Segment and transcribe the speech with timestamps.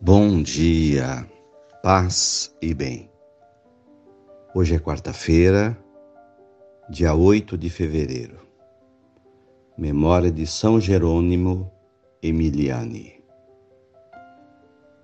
[0.00, 1.28] Bom dia,
[1.82, 3.10] paz e bem.
[4.54, 5.76] Hoje é quarta-feira,
[6.88, 8.46] dia 8 de fevereiro.
[9.76, 11.68] Memória de São Jerônimo
[12.22, 13.24] Emiliani.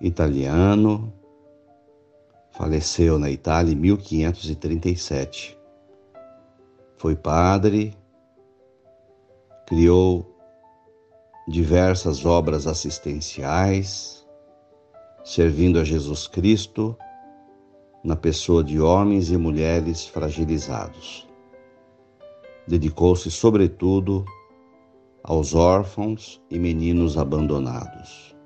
[0.00, 1.12] Italiano,
[2.52, 5.58] faleceu na Itália em 1537.
[6.96, 7.92] Foi padre,
[9.66, 10.32] criou
[11.48, 14.25] diversas obras assistenciais,
[15.26, 16.96] servindo a Jesus Cristo
[18.04, 21.26] na pessoa de homens e mulheres fragilizados.
[22.64, 24.24] Dedicou-se, sobretudo,
[25.24, 28.36] aos órfãos e meninos abandonados.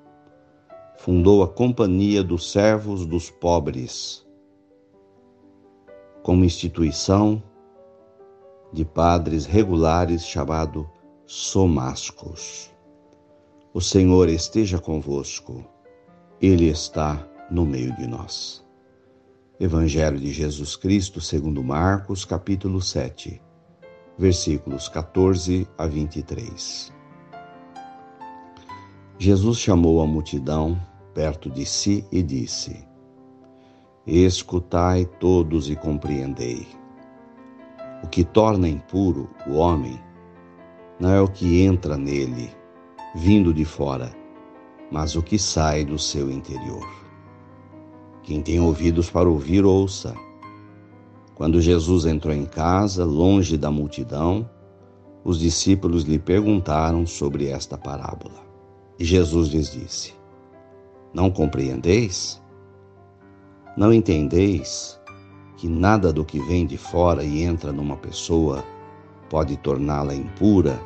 [0.97, 4.27] Fundou a Companhia dos Servos dos Pobres,
[6.23, 7.43] como instituição
[8.73, 10.89] de padres regulares chamado
[11.27, 12.71] Somascos.
[13.75, 15.63] O Senhor esteja convosco.
[16.43, 18.65] Ele está no meio de nós.
[19.61, 23.39] Evangelho de Jesus Cristo, segundo Marcos, capítulo 7,
[24.17, 26.91] versículos 14 a 23.
[29.19, 30.81] Jesus chamou a multidão
[31.13, 32.89] perto de si e disse:
[34.07, 36.67] Escutai todos e compreendei.
[38.03, 40.01] O que torna impuro o homem
[40.99, 42.51] não é o que entra nele,
[43.15, 44.19] vindo de fora,
[44.91, 46.87] mas o que sai do seu interior.
[48.23, 50.15] Quem tem ouvidos para ouvir, ouça.
[51.35, 54.49] Quando Jesus entrou em casa, longe da multidão,
[55.25, 58.41] os discípulos lhe perguntaram sobre esta parábola.
[58.99, 60.13] E Jesus lhes disse:
[61.15, 62.43] Não compreendeis?
[63.77, 65.01] Não entendeis
[65.57, 68.65] que nada do que vem de fora e entra numa pessoa
[69.31, 70.79] pode torná-la impura,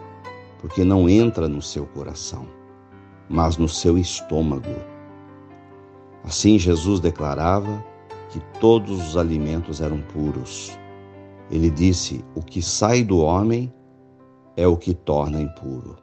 [0.60, 2.46] porque não entra no seu coração
[3.28, 4.74] mas no seu estômago.
[6.22, 7.84] Assim Jesus declarava
[8.30, 10.78] que todos os alimentos eram puros.
[11.50, 13.72] Ele disse: O que sai do homem
[14.56, 15.96] é o que torna impuro.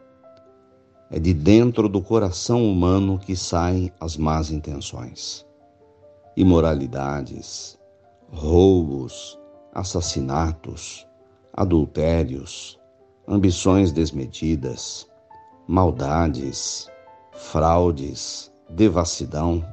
[1.09, 5.45] É de dentro do coração humano que saem as más intenções,
[6.37, 7.77] imoralidades,
[8.31, 9.37] roubos,
[9.73, 11.05] assassinatos,
[11.53, 12.79] adultérios,
[13.27, 15.05] ambições desmedidas,
[15.67, 16.89] maldades,
[17.31, 19.65] fraudes, devassidão,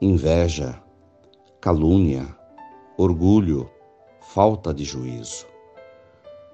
[0.00, 0.80] inveja,
[1.60, 2.26] calúnia,
[2.96, 3.70] orgulho,
[4.20, 5.46] falta de juízo.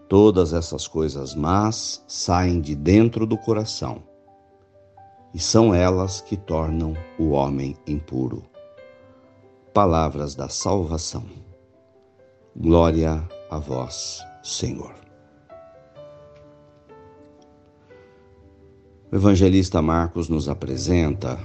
[0.08, 4.02] Todas essas coisas más saem de dentro do coração
[5.34, 8.42] e são elas que tornam o homem impuro.
[9.74, 11.24] Palavras da salvação.
[12.56, 15.07] Glória a vós, Senhor.
[19.10, 21.38] O evangelista Marcos nos apresenta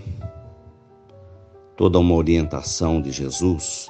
[1.78, 3.88] toda uma orientação de Jesus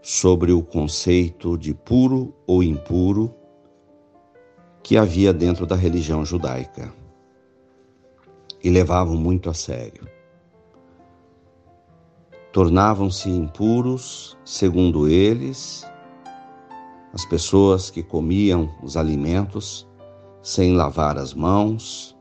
[0.00, 3.34] sobre o conceito de puro ou impuro
[4.80, 6.94] que havia dentro da religião judaica
[8.62, 10.06] e levavam muito a sério.
[12.52, 15.84] Tornavam-se impuros, segundo eles,
[17.12, 19.84] as pessoas que comiam os alimentos
[20.40, 22.16] sem lavar as mãos,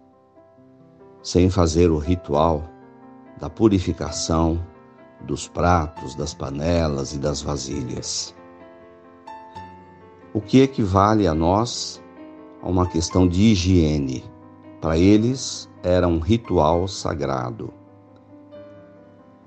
[1.28, 2.64] sem fazer o ritual
[3.38, 4.66] da purificação
[5.26, 8.34] dos pratos, das panelas e das vasilhas.
[10.34, 12.02] O que equivale a nós
[12.64, 14.24] a uma questão de higiene.
[14.80, 17.74] Para eles era um ritual sagrado.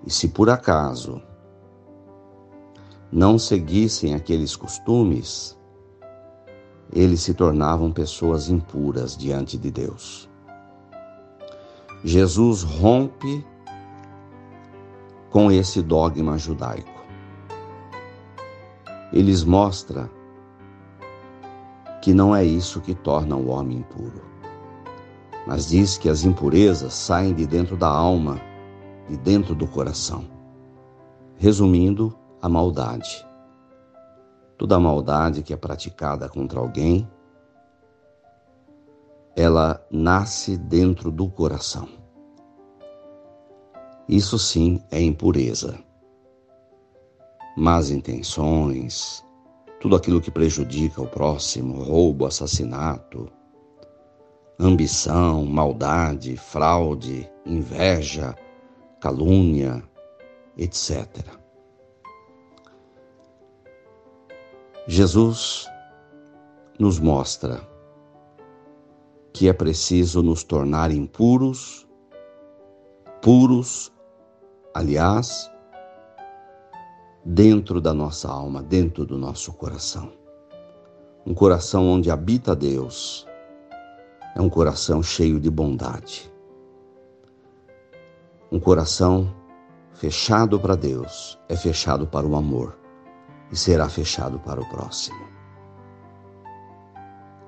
[0.05, 1.23] E se por acaso
[3.11, 5.59] não seguissem aqueles costumes,
[6.93, 10.30] eles se tornavam pessoas impuras diante de Deus.
[12.03, 13.45] Jesus rompe
[15.29, 17.01] com esse dogma judaico.
[19.13, 20.11] Eles mostra
[22.01, 24.23] que não é isso que torna o homem impuro,
[25.47, 28.41] mas diz que as impurezas saem de dentro da alma,
[29.09, 30.25] de dentro do coração.
[31.37, 33.27] Resumindo, a maldade.
[34.57, 37.07] Toda maldade que é praticada contra alguém
[39.37, 41.89] ela nasce dentro do coração.
[44.09, 45.79] Isso sim é impureza.
[47.57, 49.25] Más intenções,
[49.81, 53.31] tudo aquilo que prejudica o próximo, roubo, assassinato,
[54.59, 58.35] ambição, maldade, fraude, inveja,
[59.01, 59.83] calúnia,
[60.57, 61.07] etc.
[64.87, 65.67] Jesus
[66.79, 67.70] nos mostra
[69.33, 71.87] que é preciso nos tornar impuros,
[73.23, 73.93] puros
[74.73, 75.51] Aliás,
[77.25, 80.13] dentro da nossa alma, dentro do nosso coração.
[81.27, 83.27] Um coração onde habita Deus
[84.37, 86.33] é um coração cheio de bondade.
[88.53, 89.35] Um coração
[89.93, 92.79] fechado para Deus é fechado para o amor
[93.51, 95.27] e será fechado para o próximo.